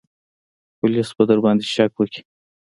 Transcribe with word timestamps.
پوليس 0.77 1.09
به 1.15 1.23
درباندې 1.29 1.65
شک 1.73 1.91
وکي. 1.97 2.21